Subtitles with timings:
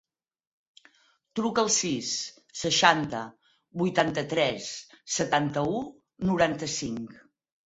[1.39, 2.13] Truca al sis,
[2.61, 3.19] seixanta,
[3.83, 4.71] vuitanta-tres,
[5.19, 5.85] setanta-u,
[6.33, 7.17] noranta-cinc.